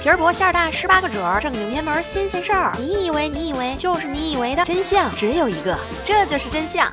[0.00, 2.72] 皮儿薄馅儿大，十八个褶儿，正经偏门新鲜事儿。
[2.78, 6.90] 你以为你以为就是你以为的真相只有一个，这就是真相。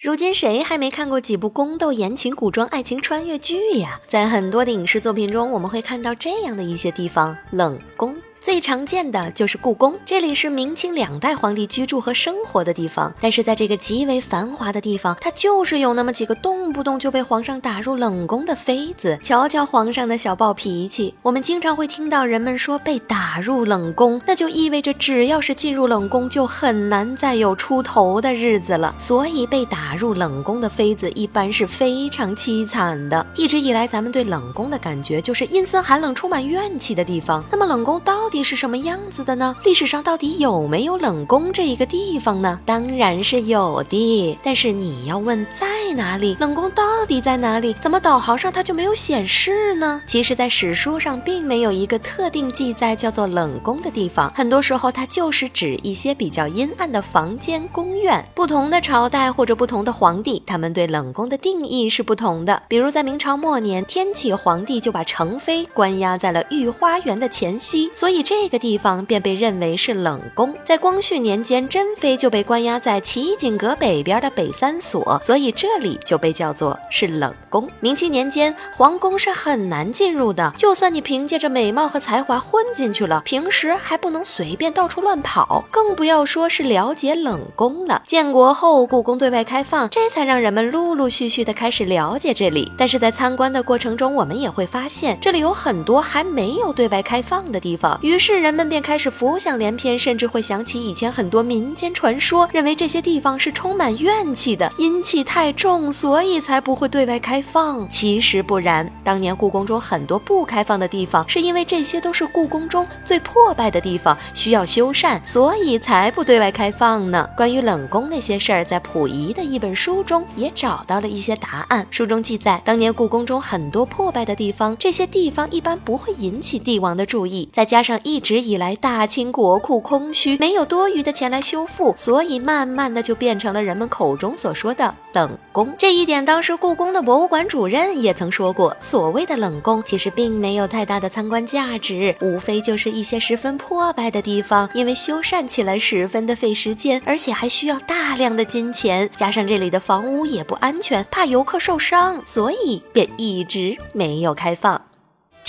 [0.00, 4.00] 如今谁还没看过几部宫斗言情古装爱情穿越剧呀？
[4.06, 8.16] 在很多的影视作品中，我们会看到这样的一些地方：冷宫。
[8.40, 13.12] 最常见的就是故宫，这里是明清两代皇帝居住和生活的地方。
[13.20, 19.18] 但是在这个极为繁华的地方，它就是有那么几个动不动就被皇上打入冷宫的妃子。
[19.22, 28.94] 瞧瞧皇上的小暴脾气，我们经常会听到人们说被打入冷宫，那就意味着只要是进入冷宫，就很难再有出头的日子了。
[28.98, 33.26] 所以被打入冷宫的妃子一般是非常凄惨的。
[33.36, 37.44] 一直以来，咱们对冷宫的感觉就是阴森寒冷、充满怨气的地方。
[37.50, 38.29] 那么冷宫到？
[38.30, 39.56] 到底是什么样子的呢？
[39.64, 42.60] 历史上到底有没有冷宫这一个地方呢？
[42.64, 45.66] 当然是有的，但是你要问在
[45.96, 47.74] 哪里，冷宫到底在哪里？
[47.80, 50.00] 怎么导航上它就没有显示呢？
[50.06, 58.24] 其实，在史书上并没有一个特定记载叫做冷宫的地方，很多时候它就是指一些比较阴暗的房间、宫院。
[58.32, 62.62] 不同的朝代或者不同的皇帝，他们对冷宫的定义是不同的。
[62.68, 68.19] 比如在明朝末年，天启皇帝就把成妃关押在了御花园的前夕，所以。
[68.22, 70.54] 这个地方便被认为是冷宫。
[70.64, 77.68] 在光绪年间，珍妃就被关押在奇景阁北边的北三所，所以这里就被叫做是冷宫。
[77.80, 88.02] 明清年间，皇宫是很难进入的，就算你凭借着美貌和才华混进去了，平时还不能随便到处乱跑，更不要说是了解冷宫了。
[88.06, 92.70] 建国后，故宫对外开放，这才让人们陆陆续续的开始了解这里。
[92.76, 97.98] 但是在参观的过程中，我们也会发现，这里有很多还没有对外开放的地方。
[98.10, 107.88] 于是人们便开始浮想联翩，甚至会想起以前很多民间传说，认为这些地方是充满怨气的，阴气太重，所以才不会对外开放。
[107.88, 117.24] 其实不然，当年故宫中很多不开放的地方，是因为这些都是故宫中最破败的地方，需要修缮，所以才不对外开放呢。
[117.36, 121.86] 关于冷宫那些事儿，在溥仪的一本书中也找到了一些答案。
[121.92, 127.99] 书中记载，当年故宫中很多破败的地方，这些地方一般不会引起帝王的注意，再加上。
[128.02, 135.72] 一直以来，大清国库空虚，没有多余的钱来修复，所以慢慢的就变成了人们口中所说的冷宫。
[135.78, 154.80] 这一点，当时故宫的博物馆主任也曾说过，所谓的冷宫其实并没有太大的参观价值，无非就是一些十分破败的地方，因为修缮起来十分的费时间，而且还需要大量的金钱，加上这里的房屋也不安全，怕游客受伤，所以便一直没有开放。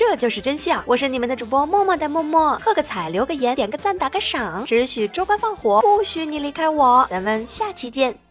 [0.04, 8.31] 这就是真相，我是你们的主播默默的默默，喝个彩，留个言，点个赞，打个赏，只许州官放火，不许你离开我，咱们下期见。